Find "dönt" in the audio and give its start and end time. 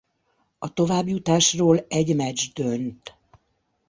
2.53-3.15